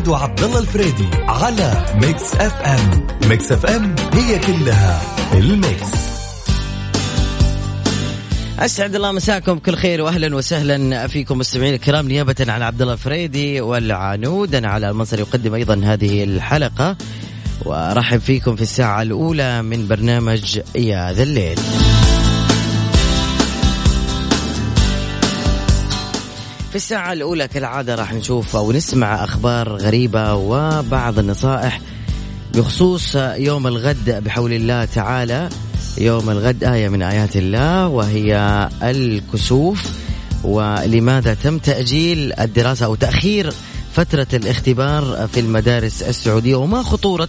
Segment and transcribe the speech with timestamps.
[0.00, 3.06] العنود وعبد الله الفريدي على Mix FM.
[3.28, 5.02] Mix FM هي كلها
[5.34, 5.90] ال mix.
[8.58, 13.60] أسعد الله مساكم بكل خير واهلا وسهلا فيكم مستمعين الكرام نيابه عن عبد الله الفريدي
[13.60, 16.96] والعنود أنا على المنصر يقدم أيضا هذه الحلقة.
[17.64, 21.58] وأرحب فيكم في الساعة الأولى من برنامج يا ذا الليل.
[26.70, 31.80] في الساعة الأولى كالعادة راح نشوف أو نسمع أخبار غريبة وبعض النصائح
[32.54, 35.48] بخصوص يوم الغد بحول الله تعالى.
[35.98, 39.90] يوم الغد آية من آيات الله وهي الكسوف.
[40.44, 43.52] ولماذا تم تأجيل الدراسة أو تأخير
[43.94, 47.28] فترة الاختبار في المدارس السعودية؟ وما خطورة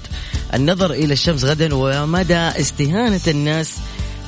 [0.54, 3.78] النظر إلى الشمس غدا؟ ومدى استهانة الناس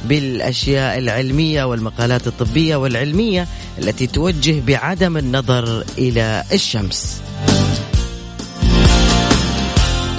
[0.04, 3.48] بالأشياء العلمية والمقالات الطبية والعلمية
[3.80, 7.22] التي توجه بعدم النظر إلى الشمس.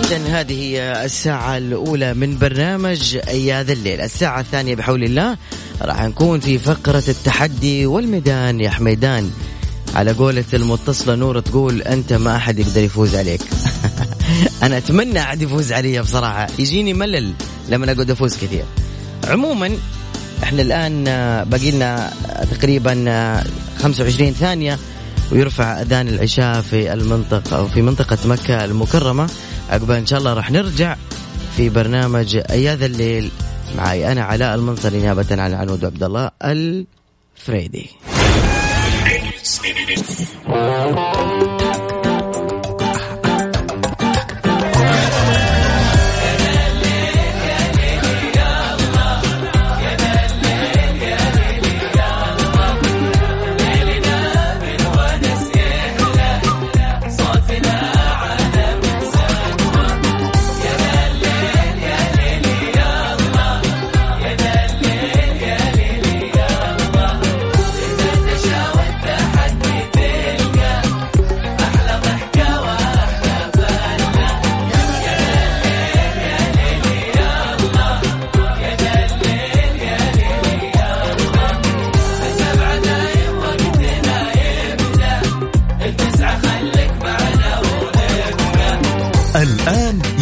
[0.05, 5.37] إذا هذه هي الساعة الأولى من برنامج يا ذا الليل، الساعة الثانية بحول الله
[5.83, 9.31] راح نكون في فقرة التحدي والميدان يا حميدان.
[9.95, 13.41] على قولة المتصلة نور تقول أنت ما أحد يقدر يفوز عليك.
[14.63, 17.33] أنا أتمنى أحد يفوز علي بصراحة، يجيني ملل
[17.69, 18.65] لما أقعد أفوز كثير.
[19.31, 19.77] عموما
[20.43, 21.05] إحنا الآن
[21.51, 22.13] باقي لنا
[22.51, 22.95] تقريبا
[23.79, 24.79] 25 ثانية
[25.33, 29.29] ويرفع أذان العشاء في المنطقة أو في منطقة مكة المكرمة.
[29.71, 30.97] عقبال إن شاء الله راح نرجع
[31.57, 33.31] في برنامج يا ذا الليل
[33.77, 37.91] معي أنا علاء المنصر نيابه عن عنود عبد الله الفريدي.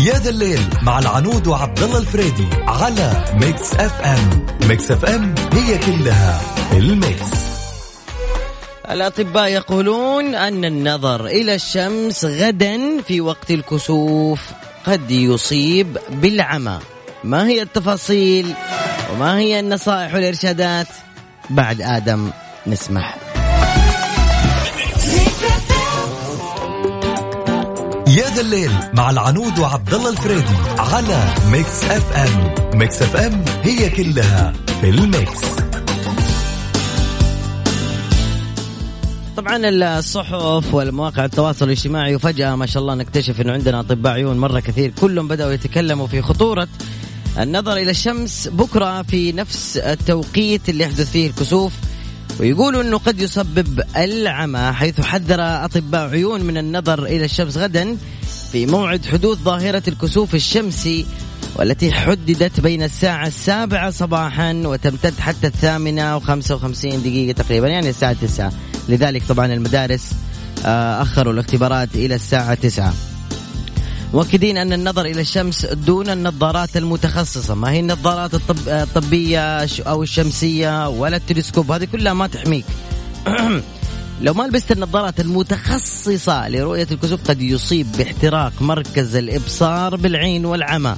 [0.06, 4.46] يا ذا الليل مع العنود وعبد الله الفريدي على Mix FM.
[4.68, 6.40] Mix FM هي كلها
[6.72, 7.30] ال mix.
[8.90, 14.40] الأطباء يقولون أن النظر إلى الشمس غدا في وقت الكسوف
[14.86, 16.78] قد يصيب بالعمى.
[17.24, 18.54] ما هي التفاصيل؟
[19.12, 20.88] وما هي النصائح والإرشادات؟
[21.50, 22.30] بعد آدم
[22.66, 23.21] نسمع.
[28.12, 32.54] يا ذا الليل مع العنود وعبد الله الفريدي على Mix FM.
[32.78, 34.52] Mix FM هي كلها
[34.84, 35.40] ال mix.
[39.36, 39.56] طبعا
[39.98, 44.92] الصحف والمواقع التواصل الاجتماعي وفجأة ما شاء الله نكتشف إنه عندنا أطباء عيون مرة كثير.
[45.00, 46.68] كلهم بدأوا يتكلموا في خطورة
[47.38, 48.48] النظر إلى الشمس.
[48.48, 51.72] بكرة في نفس التوقيت اللي يحدث فيه الكسوف.
[52.40, 57.96] ويقولوا إنه قد يسبب العمى حيث حذر أطباء عيون من النظر إلى الشمس غدا
[58.52, 61.06] في موعد حدوث ظاهرة الكسوف الشمسي
[61.56, 68.12] والتي حددت بين الساعة السابعة صباحا وتمتد حتى الثامنة وخمسة وخمسين دقيقة تقريبا يعني الساعة
[68.12, 68.52] تسعة.
[68.88, 70.12] لذلك طبعا المدارس
[70.64, 73.11] آه، أخروا الاختبارات إلى الساعة تسعة.
[74.14, 77.54] مؤكدين أن النظر إلى الشمس دون النظارات المتخصصة.
[77.54, 82.64] ما هي النظارات الطب الطبية أو الشمسية ولا التلسكوب؟ هذه كلها ما تحميك.
[84.22, 90.96] لو ما لبست النظارات المتخصصة لرؤية الكسوف قد يصيب باحتراق مركز الإبصار بالعين والعمى.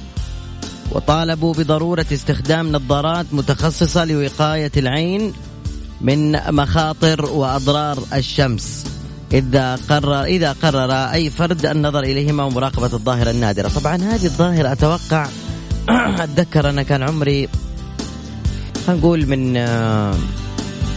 [0.91, 5.33] وطالبوا بضرورة استخدام نظارات متخصصة لوقاية العين
[6.01, 8.85] من مخاطر وأضرار الشمس.
[9.35, 13.67] إذا قرر إذا قرر أي فرد النظر إليهما ومراقبة الظاهرة النادرة.
[13.67, 15.27] طبعا هذه الظاهرة أتوقع
[16.23, 17.49] أتذكر أنا كان عمري
[18.89, 19.53] نقول من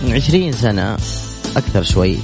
[0.05, 0.97] من 20 سنة
[1.57, 2.19] أكثر شوي.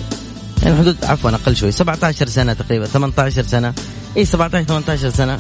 [0.62, 1.72] يعني حدود عفوا أقل شوي.
[1.72, 2.86] 17 سنة تقريبا.
[2.86, 3.74] 18 سنة.
[4.16, 5.38] إي 17 18 سنة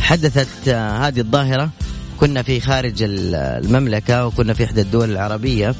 [0.00, 1.70] حدثت هذه الظاهرة.
[2.20, 5.74] كنا في خارج المملكة وكنا في إحدى الدول العربية.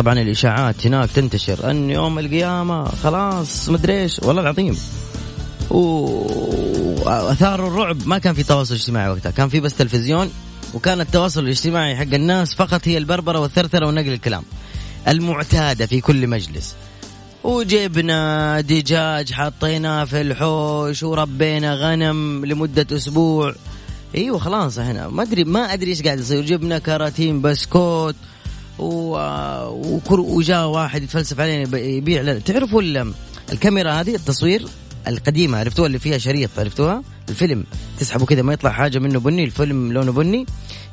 [0.00, 1.70] طبعا الإشاعات هناك تنتشر.
[1.70, 4.76] أن يوم القيامة خلاص مدري إيش والله العظيم.
[5.70, 10.30] وأثاروا الرعب ما كان في تواصل اجتماعي وقتها كان في بس تلفزيون
[10.74, 14.42] وكان التواصل الاجتماعي حق الناس فقط هي البربرة والثرثرة ونقل الكلام.
[15.08, 16.74] المعتادة في كل مجلس.
[17.44, 23.54] وجبنا دجاج حطيناه في الحوش وربينا غنم لمدة أسبوع.
[24.14, 25.08] إيوه خلاص هنا.
[25.08, 26.44] ما أدري ما أدري إيش قاعد يصير.
[26.44, 28.16] جبنا كراتين بسكوت
[28.80, 29.16] و...
[30.10, 32.82] وجاء واحد يتفلسف علينا يبيع لنا تعرفوا
[33.52, 34.66] الكاميرا هذه التصوير
[35.08, 37.64] القديمة عرفتوها اللي فيها شريط عرفتوها؟ الفيلم.
[37.98, 40.46] تسحبه كذا ما يطلع حاجة منه بني الفيلم لونه بني.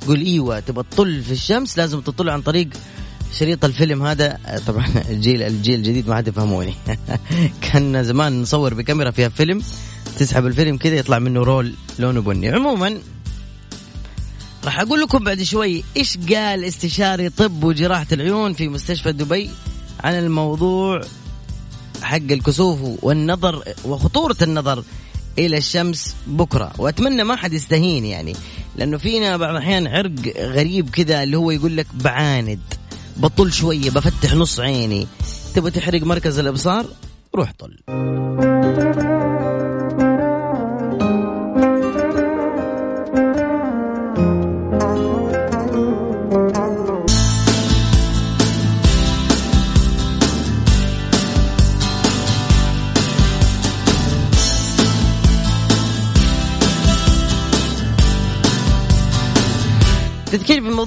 [0.03, 2.67] يقول إيوه تبغى تطل في الشمس لازم تطل عن طريق
[3.33, 4.37] شريط الفيلم هذا.
[4.67, 6.73] طبعا الجيل الجيل الجديد ما حد يفهموني
[7.71, 9.61] كان زمان نصور بكاميرا فيها فيلم
[10.19, 12.49] تسحب الفيلم كذا يطلع منه رول لونه بني.
[12.49, 12.97] عموما
[14.67, 19.49] راح أقول لكم بعد شوي إيش قال استشاري طب وجراحة العيون في مستشفى دبي
[20.03, 21.01] عن الموضوع
[22.01, 24.83] حق الكسوف والنظر وخطورة النظر
[25.39, 26.71] إلى الشمس بكرة.
[26.77, 28.35] وأتمنى ما حد يستهين يعني
[28.75, 32.59] لأنه فينا بعض الأحيان عرق غريب كذا اللي هو يقول لك بعاند
[33.17, 35.07] بطل شوية بفتح نص عيني
[35.55, 36.85] تبغى تحرق مركز الإبصار؟
[37.35, 39.06] روح طل.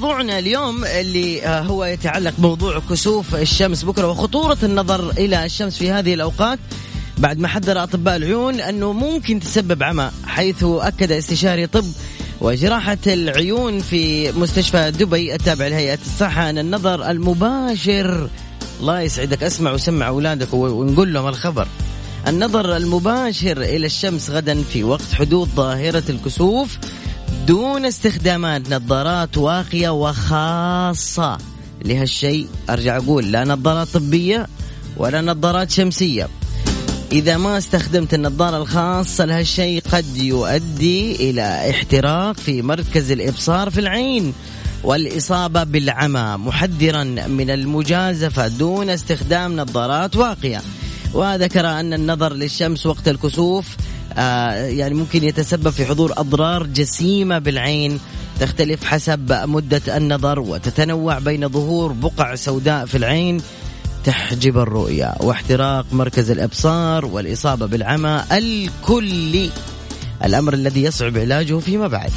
[0.01, 5.77] تذكير بموضوعنا اليوم اللي آه، هو يتعلق بموضوع كسوف الشمس بكرة وخطورة النظر إلى الشمس
[5.77, 6.59] في هذه الأوقات.
[7.19, 11.85] بعد ما حذر أطباء العيون أنه ممكن تسبب عمى حيث أكد استشاري طب
[12.41, 18.31] وجراحة العيون في مستشفى دبي التابع لهيئة الصحة أن النظر المباشر
[18.81, 21.69] الله يسعدك أسمع وسمع أولادك ونقول لهم الخبر.
[22.29, 26.79] النظر المباشر إلى الشمس غدا في وقت حدوث ظاهرة الكسوف.
[27.47, 31.39] دون استخدامات نظارات واقية وخاصة
[31.85, 32.47] لهالشيء.
[32.71, 34.47] أرجع أقول لا نظارات طبية
[34.97, 36.29] ولا نظارات شمسية.
[37.13, 44.33] إذا ما استخدمت النظارة الخاصة لهالشيء قد يؤدي إلى احتراق في مركز الإبصار في العين
[44.85, 50.63] والإصابة بالعمى محذرا من المجازفة دون استخدام نظارات واقية.
[51.15, 53.67] وذكر أن النظر للشمس وقت الكسوف
[54.17, 58.01] يعني ممكن يتسبب في حضور أضرار جسيمة بالعين
[58.41, 63.41] تختلف حسب مدة النظر وتتنوع بين ظهور بقع سوداء في العين
[64.05, 69.51] تحجب الرؤية واحتراق مركز الإبصار والإصابة بالعمى الكلي
[70.25, 72.11] الأمر الذي يصعب علاجه فيما بعد.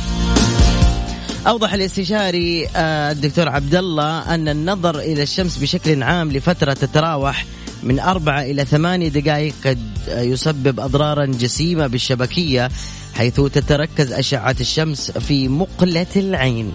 [1.48, 7.46] أوضح الاستشاري آه، الدكتور عبد الله أن النظر إلى الشمس بشكل عام لفترة تتراوح
[7.84, 12.70] من أربعة إلى ثمانية دقائق قد يسبب أضرارا جسيمة بالشبكية
[13.14, 16.72] حيث تتركز أشعة الشمس في مقلة العين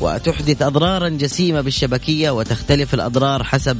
[0.00, 3.78] وتحدث أضرارا جسيمة بالشبكية وتختلف الأضرار حسب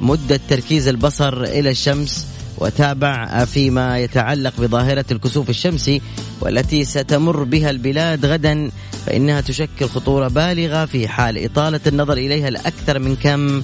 [0.00, 2.26] مدة تركيز البصر إلى الشمس
[2.58, 6.02] وتابع فيما يتعلق بظاهرة الكسوف الشمسي
[6.40, 8.70] والتي ستمر بها البلاد غدا
[9.06, 13.62] فإنها تشكل خطورة بالغة في حال إطالة النظر إليها لأكثر من كم؟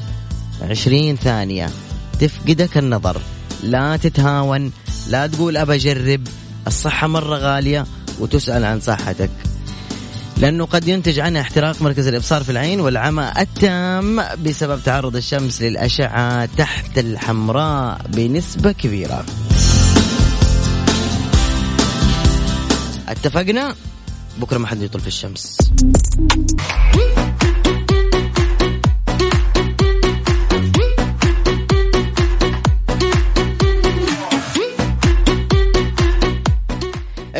[0.63, 1.71] 20 ثانية.
[2.21, 3.21] تفقدك النظر.
[3.63, 4.73] لا تتهاون
[5.09, 6.29] لا تقول أبى أجرب
[6.67, 7.87] الصحة مرة غالية
[8.21, 9.31] وتسأل عن صحتك.
[10.37, 16.49] لأنه قد ينتج عنها احتراق مركز الإبصار في العين والعمى التام بسبب تعرض الشمس للأشعة
[16.57, 19.25] تحت الحمراء بنسبة كبيرة.
[23.09, 23.75] اتفقنا؟
[24.41, 25.59] بكرة ما حد يطل في الشمس.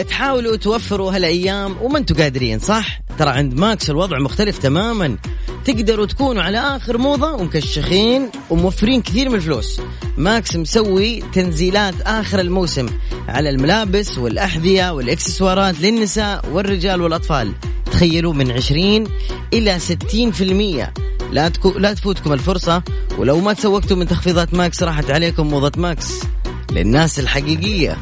[0.03, 5.17] تحاولوا توفروا هالايام وما أنتم قادرين صح؟ ترى عند Max الوضع مختلف تماما.
[5.65, 9.81] تقدروا تكونوا على آخر موضة ومكشخين وموفرين كثير من الفلوس.
[10.17, 12.89] Max مسوي تنزيلات آخر الموسم
[13.29, 17.53] على الملابس والأحذية والإكسسوارات للنساء والرجال والأطفال.
[17.93, 19.05] تخيلوا من 20
[19.53, 20.93] إلى 60%
[21.33, 22.83] لا تكو لا تفوتكم الفرصة.
[23.19, 26.21] ولو ما تسوقتوا من تخفيضات Max راحت عليكم موضة Max
[26.73, 27.97] للناس الحقيقية.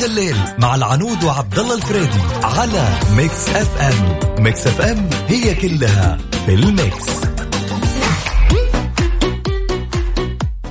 [0.00, 4.18] يا ذا الليل مع العنود وعبد الله الفريدي على Mix FM.
[4.42, 7.06] Mix FM هي كلها في ال mix.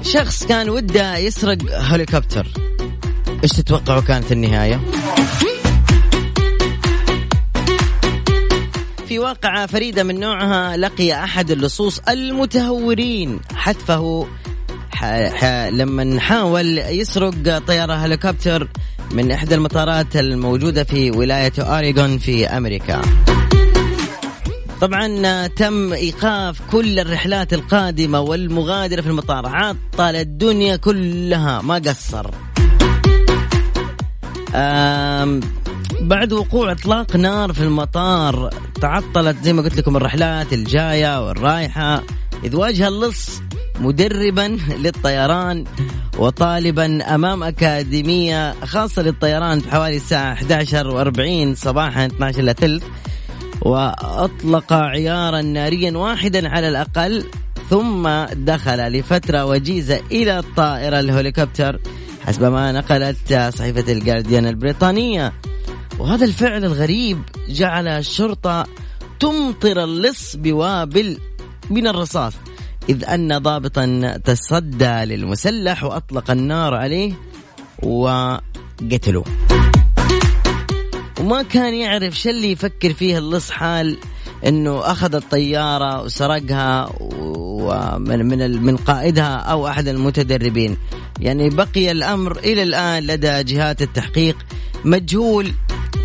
[0.02, 2.48] شخص كان وده يسرق هليكوبتر.
[3.44, 4.80] إيش تتوقعوا كانت النهاية؟
[9.08, 14.28] في واقعة فريدة من نوعها لقي أحد اللصوص المتهورين حتفه
[15.72, 18.68] لما حاول يسرق طيارة هليكوبتر
[19.12, 23.02] من إحدى المطارات الموجودة في ولاية أوريغون في أمريكا.
[24.82, 29.48] طبعا تم إيقاف كل الرحلات القادمة والمغادرة في المطار.
[29.48, 31.62] عطل الدنيا كلها.
[31.62, 32.32] ما قصر.
[36.02, 38.50] بعد وقوع إطلاق نار في المطار
[38.82, 42.04] تعطلت زي ما قلت لكم الرحلات الجاية والرايحة.
[42.44, 43.42] إذ واجه اللص
[43.80, 45.64] مدربا للطيران
[46.18, 52.84] وطالبا أمام أكاديمية خاصة للطيران في حوالي الساعة 11 و40 صباحا 12 الا ثلث.
[53.62, 57.26] وأطلق عيارا ناريا واحدا على الأقل
[57.70, 61.80] ثم دخل لفترة وجيزة إلى الطائرة الهليكوبتر
[62.26, 65.34] حسب ما نقلت صحيفة الجارديان البريطانية
[66.00, 68.66] وهذا الفعل الغريب جعل الشرطة
[69.20, 71.18] تمطر اللص بوابل
[71.70, 72.34] من الرصاص.
[72.90, 77.14] إذ أن ضابطا تصدى للمسلح وأطلق النار عليه
[77.84, 79.26] وقتلوه.
[81.20, 83.98] وما كان يعرف شو اللي يفكر فيه اللص حال
[84.46, 90.78] إنه أخذ الطيارة وسرقها ومن من من قائدها أو أحد المتدربين.
[91.20, 94.38] يعني بقي الأمر إلى الآن لدى جهات التحقيق.
[94.86, 95.52] مجهول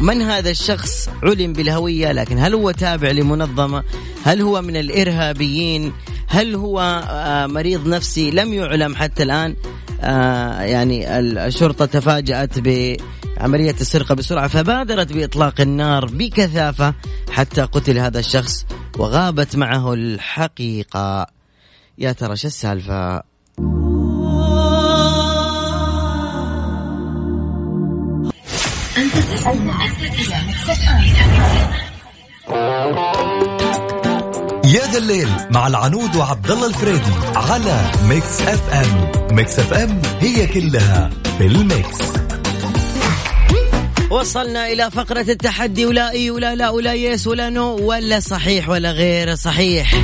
[0.00, 3.82] من هذا الشخص علم بالهوية لكن هل هو تابع لمنظمة؟
[4.24, 5.92] هل هو من الإرهابيين؟
[6.28, 9.56] هل هو آه، مريض نفسي لم يعلم حتى الآن
[10.00, 16.94] آه، يعني الشرطة تفاجأت بعملية السرقة بسرعة فبادرت بإطلاق النار بكثافة
[17.30, 18.66] حتى قتل هذا الشخص
[18.98, 21.26] وغابت معه الحقيقة.
[21.98, 23.22] يا ترى شو السالفة؟
[28.96, 29.16] أنت
[34.64, 39.12] يا ذا الليل مع العنود وعبد الله الفريدي على Mix FM.
[39.36, 41.98] Mix FM هي كلها في ال mix.
[44.10, 45.86] وصلنا إلى فقرة التحدي.
[45.86, 49.94] ولا إي ولا لا ولا yes ولا no ولا صحيح ولا غير صحيح.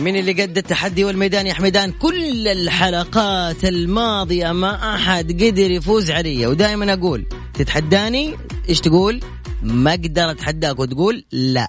[0.00, 6.46] من اللي قد التحدي والميدان يا حميدان؟ كل الحلقات الماضية ما أحد قدر يفوز علي
[6.46, 8.34] ودائما أقول تتحداني؟
[8.68, 9.20] إيش تقول؟
[9.62, 11.68] ما أقدر أتحداك وتقول لا.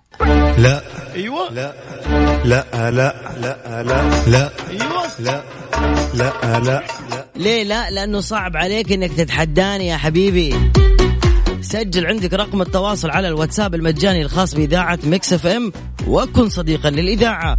[0.58, 0.84] لا.
[1.16, 1.52] أيوه.
[1.52, 1.74] لا.
[2.46, 3.14] لا لا لا
[3.84, 5.06] لا لا أيوه.
[5.20, 5.42] لا
[6.14, 6.84] لا لا لا.
[7.36, 10.72] ليه لا؟ لأنه صعب عليك إنك تتحداني يا حبيبي.
[11.62, 15.72] سجل عندك رقم التواصل على الواتساب المجاني الخاص بإذاعة Mix FM
[16.08, 17.58] وكن صديقا للإذاعة.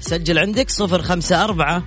[0.00, 1.82] سجل عندك صفر خمسة أربعة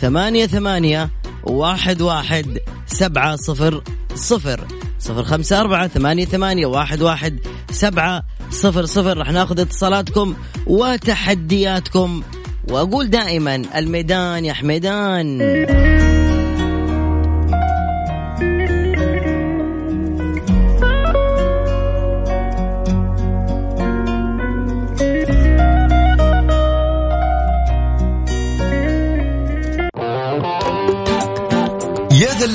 [0.00, 1.10] ثمانية ثمانية
[1.44, 3.82] واحد واحد سبعة صفر
[4.14, 4.60] صفر.
[4.98, 10.34] صفر خمسة أربعة ثمانية ثمانية واحد واحد سبعة صفر صفر رح ناخذ اتصالاتكم
[10.66, 12.22] وتحدياتكم.
[12.70, 16.05] وأقول دائما الميدان يا حميدان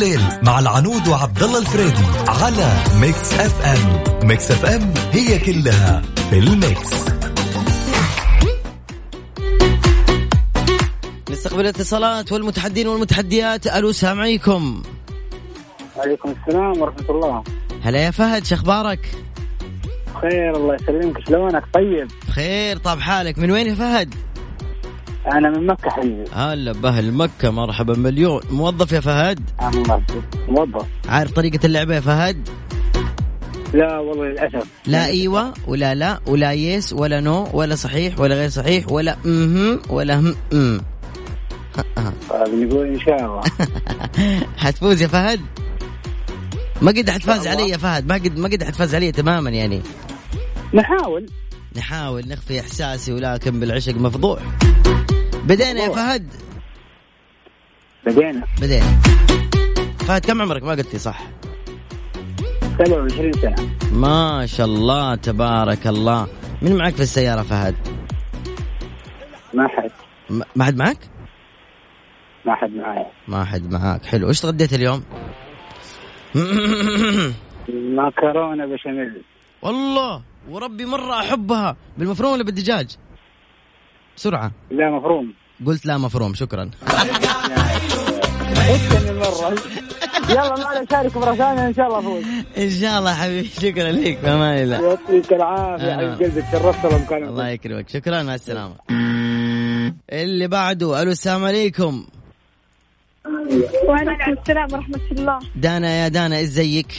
[0.02, 4.04] الليل مع العنود وعبد الله الفريدي على Mix FM.
[4.28, 6.90] Mix FM هي كلها في ال mix.
[11.32, 13.68] نستقبل الاتصالات والمتحدين والمتحديات.
[13.68, 14.84] ألو سامعيكم
[15.98, 16.34] عليكم.
[16.48, 17.44] السلام ورحمة الله.
[17.84, 19.12] هلا يا فهد شخبارك
[20.22, 21.28] خير الله يسلمك.
[21.28, 22.08] شلونك؟ طيب.
[22.32, 23.40] خير طاب حالك.
[23.40, 24.16] من وين يا فهد؟
[25.28, 26.24] أنا من مكة حبيبي.
[26.34, 28.42] هلا بأهل مكة مرحبا مليون.
[28.52, 29.40] موظف يا فهد؟
[30.50, 30.86] موظف.
[31.08, 32.50] عارف طريقة اللعبة يا فهد؟
[33.74, 34.68] لا والله للأسف.
[34.88, 39.80] لا إيوه ولا لا ولا yes ولا no ولا صحيح ولا غير صحيح ولا أها
[39.90, 40.82] ولا هم ام
[42.30, 43.42] طيب نقول إن شاء الله.
[44.64, 45.40] حتفوز يا فهد؟
[46.82, 48.08] ما قد حتفاز علي يا فهد.
[48.08, 49.82] ما قد ما قد حتفاز علي تماما يعني.
[50.74, 51.26] نحاول.
[51.78, 54.40] نحاول نخفي إحساسي ولكن بالعشق مفضوح.
[55.52, 56.28] بدينا يا فهد.
[58.06, 58.44] بدينا.
[58.62, 59.02] بدينا.
[60.08, 61.22] فهد كم عمرك؟ ما قلت لي صح.
[62.78, 63.56] 27 سنة.
[63.92, 66.28] ما شاء الله تبارك الله.
[66.62, 67.76] من معك في السيارة فهد؟
[69.54, 69.92] ما حد.
[70.56, 70.98] ما حد معك؟
[72.46, 73.12] ما حد معايا.
[73.28, 74.06] ما حد معاك.
[74.06, 74.28] حلو.
[74.28, 75.04] إيش تغديت اليوم؟
[78.00, 79.22] مكرونة بشاميل.
[79.62, 81.76] والله وربي مرة أحبها.
[81.98, 82.96] بالمفروم ولا بالدجاج؟
[84.16, 84.52] بسرعة.
[84.72, 85.41] لا مفروم.
[85.66, 86.70] قلت لا مفروم شكرا.
[89.22, 89.56] مرة
[90.30, 92.24] يلا معنا شارك مرة ثانية إن شاء الله أفوز.
[92.58, 93.48] إن شاء الله حبيبي.
[93.48, 97.90] شكرا لك في أمان الله يعطيك العافية حبيب قلبك شرفت المكان الله يكرمك.
[97.90, 98.76] شكرا مع السلامة.
[100.12, 102.06] اللي بعده ألو السلام عليكم.
[103.88, 105.40] وعليكم السلام ورحمة الله.
[105.56, 106.92] دانا يا دانا ازيك؟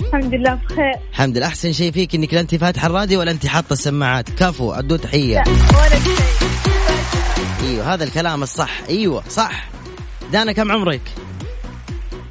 [0.00, 0.94] الحمد لله بخير.
[1.10, 1.46] الحمد لله.
[1.46, 4.30] أحسن شيء فيك إنك لا انت فاتحه الراديو ولا انت حاطه السماعات.
[4.30, 5.38] كفو ادو تحية.
[5.38, 6.79] ولا شيء.
[7.62, 8.80] إيوه هذا الكلام الصح.
[8.88, 9.68] إيوه صح.
[10.32, 11.00] دانا كم عمرك؟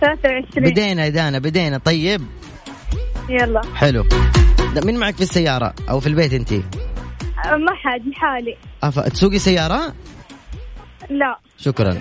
[0.01, 1.77] 23 بدينا يا دانا بدينا.
[1.77, 2.21] طيب.
[3.29, 3.61] يلا.
[3.75, 4.05] حلو.
[4.85, 8.57] مين معك في السيارة؟ أو في البيت أنت؟ ما حد لحالي.
[8.83, 8.99] أف...
[8.99, 9.93] تسوقي سيارة؟
[11.09, 11.39] لا.
[11.57, 11.99] شكرا.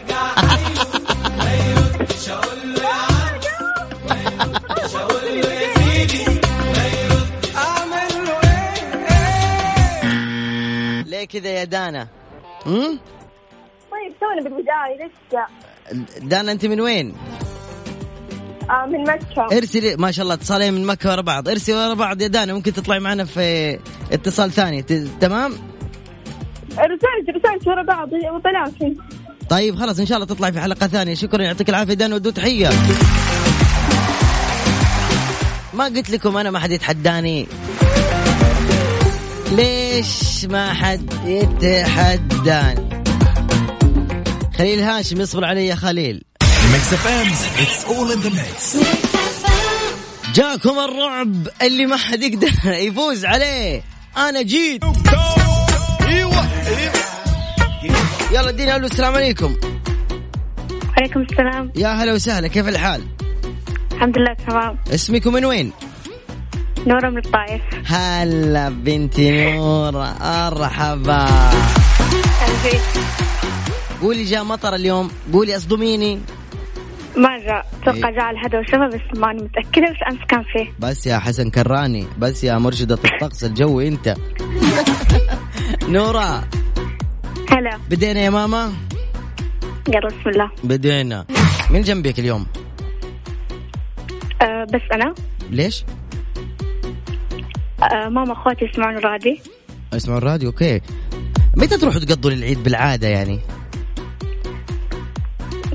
[11.07, 12.09] ليه كذا يا دانا؟
[12.67, 12.99] امم
[14.21, 15.47] تونا بالبداية لسه
[16.29, 17.15] دانا أنت من وين؟
[18.71, 19.57] آه من مكة.
[19.57, 21.49] ارسلي ما شاء الله اتصالين من مكة ورا بعض.
[21.49, 23.79] ارسلي ورا بعض يا دانا ممكن تطلعي معنا في
[24.13, 24.83] اتصال ثاني.
[24.83, 24.93] ت...
[25.21, 25.53] تمام؟
[26.73, 28.95] رسالت رسالت ورا بعض ولكن
[29.51, 31.15] طيب خلاص إن شاء الله تطلعي في حلقة ثانية.
[31.15, 32.69] شكرا يعطيك العافية دانا ودو تحية.
[35.75, 37.47] ما قلت لكم أنا ما حد يتحداني.
[39.53, 42.88] ليش ما حد يتحداني؟
[44.59, 46.23] خليل هاشم يصبر علي يا خليل.
[50.35, 52.49] جاكم الرعب اللي ما حد يقدر
[52.87, 53.83] يفوز عليه.
[54.17, 54.85] أنا جيت.
[58.33, 59.57] يلا اديني ألو السلام عليكم.
[60.97, 61.73] عليكم السلام.
[61.77, 63.03] يا هلا وسهلا كيف الحال؟
[63.93, 64.79] الحمد لله تمام.
[64.95, 65.73] اسمكم من وين؟
[66.87, 67.63] نورة من الطائف.
[67.87, 71.25] هلا بنتي نورة مرحبا
[72.41, 72.79] قلبي
[74.03, 76.21] قولي جاء مطر اليوم قولي أصدميني.
[77.17, 78.15] ما جاء أتوقع إيه.
[78.17, 80.73] جاء الهدى والشفا بس ماني متأكدة بس أمس كان فيه.
[80.79, 84.15] بس يا حسن كراني بس يا مرشدة الطقس الجو أنت.
[85.89, 86.49] نورة
[87.51, 87.79] هلا.
[87.91, 88.73] بدينا يا ماما؟
[89.89, 90.51] يلا بسم الله.
[90.65, 91.25] بدينا.
[91.71, 92.47] من جنبك اليوم؟
[94.43, 95.15] آه بس أنا.
[95.51, 95.85] ليش؟
[97.83, 99.37] آه ماما أخواتي يسمعون الراديو.
[99.93, 100.81] اسمعوا الراديو أوكي.
[101.57, 103.41] متى تروحوا تقضوا للعيد بالعادة يعني؟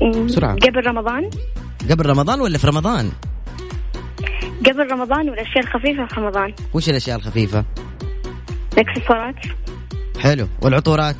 [0.04, 0.54] بسرعة.
[0.54, 1.30] قبل رمضان.
[1.90, 3.12] قبل رمضان ولا في رمضان؟
[4.66, 6.54] قبل رمضان والأشياء الخفيفة في رمضان.
[6.74, 7.64] وش الأشياء الخفيفة؟
[8.72, 9.34] الاكسسوارات
[10.20, 10.48] حلو.
[10.62, 11.16] والعطورات؟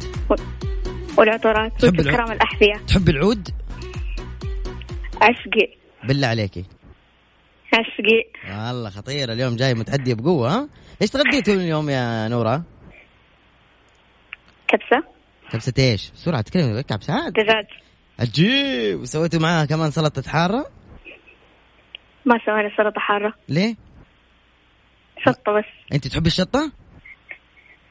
[1.18, 1.72] والعطورات.
[1.82, 2.86] تحب والكرام الأحذية.
[2.86, 3.48] تحب العود؟
[5.22, 5.76] عشقي.
[6.08, 6.64] بالله عليكي.
[7.74, 8.24] عشقي.
[8.68, 10.68] والله خطيرة اليوم جاي متحدية بقوة ها؟
[11.02, 12.62] إيش تغديتوا اليوم يا نورة؟
[14.68, 15.04] كبسة.
[15.50, 17.83] كبسة إيش؟ بسرعة تكلمي كبسات دجاج.
[18.20, 19.00] عجيب.
[19.00, 20.70] وسويتوا معاها كمان سلطة حارة؟
[22.26, 23.34] ما سوينا سلطة حارة.
[23.48, 23.76] ليه؟
[25.26, 25.64] شطة بس.
[25.92, 26.72] أنت تحبي الشطة؟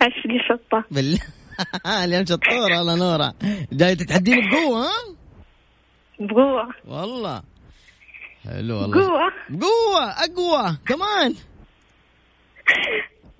[0.01, 0.83] عشقي شطة.
[0.91, 1.19] بالله.
[2.03, 3.33] اليوم شطورة والله نورة.
[3.71, 5.15] جاي تتحديني بقوة ها؟
[6.19, 6.73] بقوة.
[6.85, 7.43] والله.
[8.43, 9.07] حلو والله.
[9.07, 11.35] قوة بقوة أقوى كمان.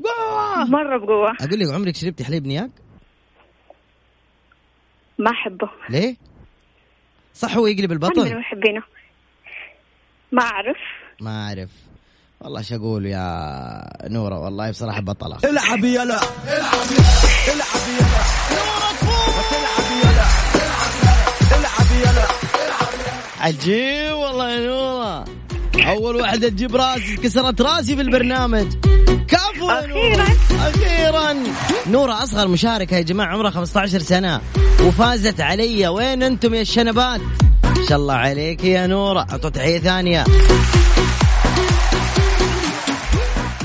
[0.04, 1.32] قوة مرة بقوة.
[1.42, 2.70] أقول لك عمرك شربتي حليب نياق
[5.20, 5.70] ما أحبه.
[5.90, 6.16] ليه؟
[7.34, 8.84] صح هو يقلب أنا من محبينه
[10.32, 10.78] ما أعرف.
[11.22, 11.70] ما أعرف.
[12.42, 15.38] والله شو أقول يا نورة؟ والله بصراحة بطلة.
[15.44, 16.20] العب يلا
[23.40, 25.26] عجيب والله يا نورة.
[25.88, 28.68] أول واحدة تجيب راسي كسرت راسي في البرنامج.
[29.28, 30.28] كفو يا نورة.
[31.88, 34.42] نورة أصغر مشاركة يا جماعة عمرها 15 سنة.
[34.84, 35.88] وفازت علي.
[35.88, 37.22] وين أنتم يا الشنبات؟
[37.64, 39.20] ما شاء الله عليك يا نورة.
[39.20, 40.24] أعطوا تحية ثانية.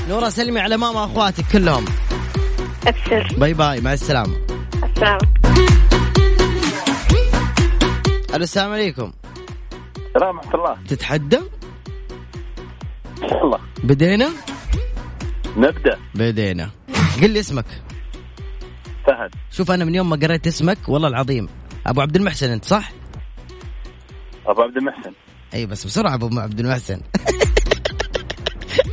[0.09, 1.85] نورة سلمي على ماما أخواتك كلهم.
[2.87, 4.35] أبشر bye bye مع السلامة.
[4.83, 5.19] السلام.
[8.33, 9.11] ألو السلام عليكم.
[10.15, 10.77] السلام ورحمة الله.
[10.87, 11.37] تتحدى؟
[13.23, 14.29] إن شاء الله بدينا؟
[15.57, 15.97] نبدأ.
[16.15, 16.69] بدينا.
[17.21, 17.65] قل لي اسمك.
[19.09, 19.35] فهد.
[19.51, 21.49] شوف أنا من يوم ما قريت اسمك والله العظيم.
[21.85, 22.91] أبو عبد المحسن أنت صح؟
[24.45, 25.13] أبو عبد المحسن.
[25.53, 27.01] أي بس بسرعة أبو عبد المحسن.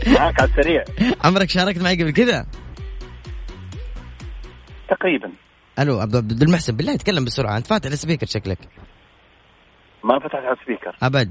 [0.07, 0.85] معك على السريع.
[1.25, 2.47] عمرك شاركت معي قبل كذا؟
[4.89, 5.33] تقريبا.
[5.79, 8.59] ألو عبد عبد المحسن بالله تكلم بسرعة أنت فاتح ال speaker شكلك.
[10.05, 10.97] ما فتحت على ال speaker.
[11.03, 11.31] أبد.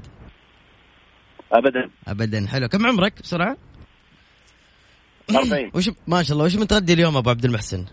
[1.52, 1.90] أبدا.
[2.08, 2.68] ابدا حلو.
[2.68, 3.56] كم عمرك؟ بسرعة.
[5.30, 7.84] 40 وش ما شاء الله وش متغدي اليوم أبو عبد المحسن؟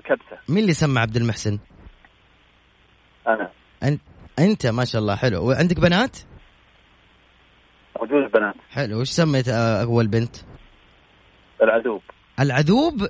[0.00, 0.38] كبسة.
[0.48, 1.58] مين اللي سمى عبد المحسن؟
[3.28, 3.50] أنا.
[3.82, 4.00] انت
[4.38, 5.48] أنت ما شاء الله حلو.
[5.48, 6.18] وعندك بنات؟
[8.00, 8.54] موجود البنات.
[8.70, 9.00] حلو.
[9.00, 10.36] وش سميت آه، أول بنت؟
[11.62, 12.02] العذوب
[12.40, 13.08] العذوب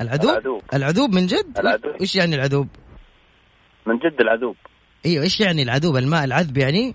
[0.00, 0.62] العذوب العذوب.
[0.74, 2.02] العذوب من جد؟ العذوب.
[2.02, 2.68] وش يعني العذوب
[3.86, 4.56] من جد العذوب
[5.06, 6.94] إيوه إيش يعني العذوب الماء العذب يعني؟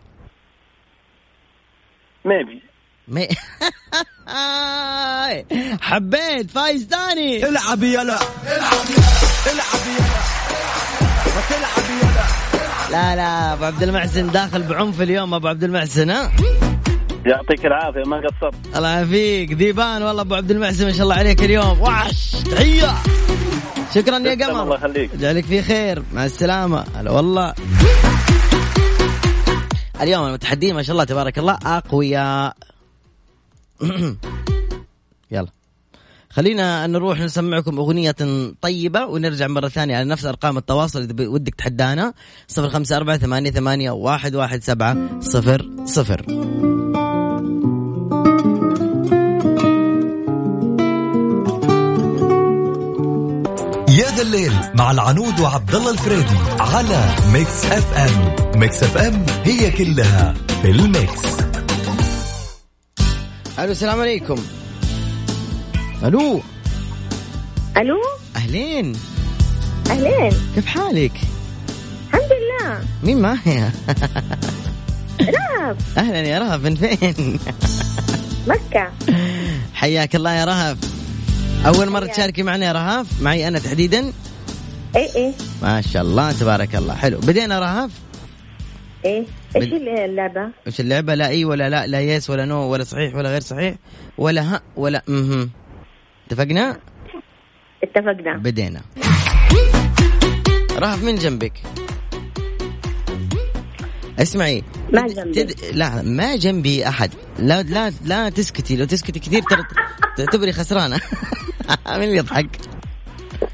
[2.25, 2.61] ميبي
[3.07, 3.27] مي...
[5.81, 7.49] حبيت فايز ثاني.
[7.49, 8.01] العب يلا.
[8.01, 8.19] العب
[9.53, 10.21] العب يلا
[11.37, 12.25] وتلعب يلا
[12.91, 16.31] لا لا أبو عبد المحسن داخل بعنف اليوم أبو عبد المحسن ها؟
[17.25, 18.55] يعطيك العافية ما قصرت.
[18.75, 19.51] الله يعافيك.
[19.53, 21.81] ذيبان والله أبو عبد المحسن ما شاء الله عليك اليوم.
[21.81, 22.93] وحش تحية.
[23.95, 24.63] شكرا يا قمر.
[24.63, 25.13] الله يخليك.
[25.13, 26.03] يجعلك في خير.
[26.13, 26.85] مع السلامة.
[26.95, 27.53] هلا والله.
[30.01, 32.55] اليوم المتحدين ما شاء الله تبارك الله أقوياء.
[35.31, 35.47] يلا.
[36.29, 38.15] خلينا نروح نسمعكم أغنية
[38.61, 42.13] طيبة ونرجع مرة ثانية على نفس أرقام التواصل إذا ودك تحدانا.
[42.47, 46.25] صفر خمسة أربعة ثمانية, ثمانية واحد, واحد سبعة صفر صفر.
[53.89, 58.59] يا ذا الليل مع العنود وعبد الله الفريدي على Mix FM.
[58.59, 61.54] Mix FM هي كلها في ال mix.
[63.59, 64.45] ألو السلام عليكم.
[66.03, 66.41] ألو.
[67.77, 68.01] ألو؟
[68.35, 68.95] أهلين.
[69.89, 70.33] أهلين.
[70.55, 71.11] كيف حالك؟
[72.07, 72.79] الحمد لله.
[73.03, 73.71] مين معايا
[75.21, 77.39] رهف أهلا يا رهف من فين؟
[78.47, 78.91] مكة.
[79.73, 80.77] حياك الله يا رهف
[81.65, 84.13] أول مرة تشاركي معنا يا رهف معي أنا تحديدا؟
[84.95, 85.31] إيه إيه.
[85.61, 86.95] ما شاء الله تبارك الله.
[86.95, 87.19] حلو.
[87.19, 87.91] بدينا رهف
[89.05, 89.25] إيه.
[89.55, 93.29] إيش اللعبة؟ وش اللعبة لا إي ولا لا لا yes ولا no ولا صحيح ولا
[93.29, 93.75] غير صحيح
[94.17, 95.49] ولا ها ولا مهم.
[96.27, 96.77] اتفقنا؟
[97.83, 98.37] اتفقنا.
[98.37, 98.81] بدينا.
[100.77, 101.53] رهف من جنبك.
[104.19, 104.63] اسمعي.
[104.93, 105.43] ما جنبي.
[105.43, 105.75] تد...
[105.75, 107.11] لا ما جنبي أحد.
[107.39, 108.75] لا لا لا تسكتي.
[108.75, 109.63] لو تسكتي كثير ترى
[110.17, 110.99] تعتبري خسرانة.
[111.87, 112.57] مين اللي يضحك؟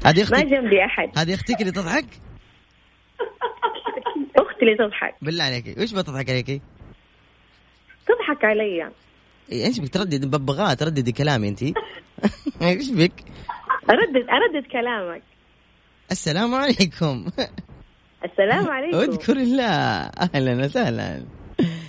[0.06, 1.08] هذه ما أختك جنبي أحد.
[1.18, 2.04] هذه أختك اللي تضحك؟
[4.62, 5.14] أختي اللي تضحك.
[5.22, 6.60] بالله عليك وش بتضحك عليكي؟
[8.06, 8.90] تضحك علي.
[9.52, 11.62] إيه، إيش بك تردد ببغاء ترددي كلامي أنت.
[12.62, 13.12] إيش بك؟
[13.90, 15.22] اردد أردد كلامك.
[16.10, 17.26] السلام عليكم.
[18.24, 18.96] السلام عليكم.
[18.96, 19.64] اذكر الله.
[20.34, 21.24] أهلا وسهلا.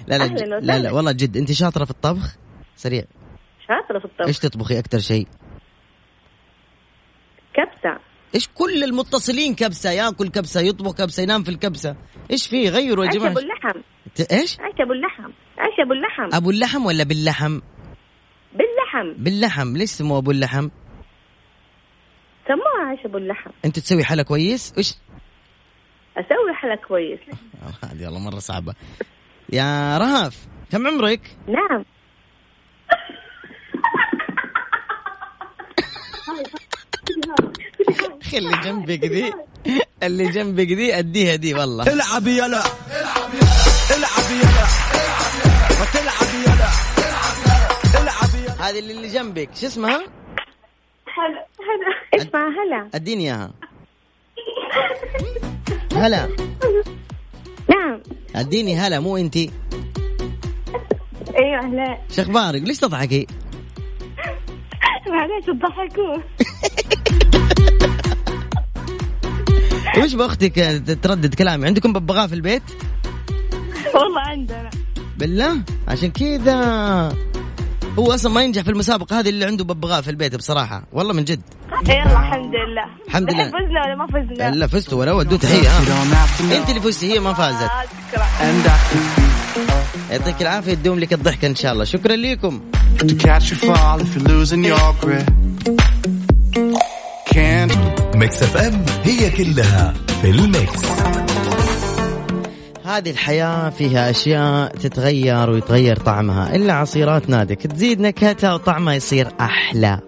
[0.08, 0.80] لا لا أهلاً لا.
[0.80, 2.36] لا والله جد أنت شاطرة في الطبخ؟
[2.76, 3.04] سريع.
[3.68, 4.28] شاطرة في الطبخ.
[4.28, 5.28] إيش تطبخي أكثر شيء؟
[7.54, 8.00] كبسة.
[8.36, 11.96] إيش كل المتصلين كبسة ياكل كبسة يطبخ كبسة ينام في الكبسة.
[12.32, 13.32] إيش في؟ غيروا يا جماعة.
[13.32, 13.80] أبو اللحم.
[14.32, 15.32] إيش؟ عيش أبو اللحم.
[15.58, 16.30] عيش أبو اللحم.
[16.34, 17.60] أبو اللحم ولا باللحم؟
[18.54, 19.14] باللحم.
[19.24, 19.78] باللحم.
[19.78, 20.70] ليش سموه أبو اللحم؟
[22.48, 23.52] سموها عيش أبو اللحم.
[23.66, 24.94] أنت تسوي حلا كويس؟ إيش؟
[26.18, 27.20] أسوي حلا كويس.
[27.92, 28.74] هذه والله مرة صعبة.
[29.54, 31.84] يا رهف كم عمرك؟ نعم.
[38.38, 39.34] اللي جنبك دي.
[40.04, 41.84] اللي جنبك دي أديها دي والله.
[41.94, 42.64] العب يلا.
[43.98, 44.66] العب يلا.
[45.82, 46.70] وتلعب يلا.
[48.02, 48.70] العب يلا.
[48.70, 49.50] هذه اللي اللي جنبك.
[49.56, 49.98] شو اسمها؟
[51.18, 52.22] هلا هلا.
[52.24, 52.90] اسمع هلا.
[52.96, 53.52] أديني إياها.
[55.96, 56.30] هلا.
[57.70, 58.02] نعم.
[58.36, 59.52] أديني هلا مو انتي
[61.38, 61.98] أيوه هلا.
[62.16, 63.28] شو أخبارك؟ ليش تضحكي؟
[65.08, 66.18] معليش تضحكوا
[69.98, 72.64] وش بأختك تردد كلامي عندكم ببغاء في البيت؟
[73.94, 74.70] والله عندنا.
[75.18, 76.56] بالله؟ عشان كذا.
[78.00, 80.84] هو أصلا ما ينجح في المسابقة هذه اللي عنده ببغاء في البيت بصراحة.
[80.92, 81.42] والله من جد.
[81.88, 82.86] يلا الحمد لله.
[83.08, 83.44] الحمد لله.
[83.44, 85.70] فزنا ولا ما فزنا؟ لا فزتوا ولا ودوا تحية.
[85.70, 87.62] ها أنت اللي فزتي هي ما فازت.
[87.62, 88.26] آه، شكرا
[90.12, 91.84] يعطيك العافية يدوم لك الضحكه إن شاء الله.
[91.84, 92.62] شكرا لكم
[98.24, 98.86] Mix FM.
[99.04, 100.82] هي كلها في ال mix.
[102.86, 106.56] هذه الحياة فيها أشياء تتغير ويتغير طعمها.
[106.56, 107.62] إلا عصيرات Nadec.
[107.62, 110.00] تزيد نكهتها وطعمها يصير أحلى.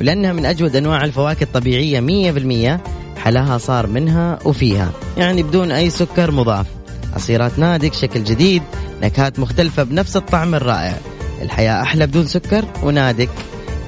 [0.00, 2.80] ولأنها من أجود أنواع الفواكه الطبيعية مية بالمية.
[3.24, 4.90] حلاها صار منها وفيها.
[5.16, 6.66] يعني بدون أي سكر مضاف.
[7.14, 8.62] عصيرات نادك شكل جديد
[9.02, 10.96] نكهات مختلفة بنفس الطعم الرائع.
[11.42, 13.30] الحياة أحلى بدون سكر ونادك.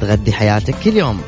[0.00, 1.20] تغدي حياتك كل يوم.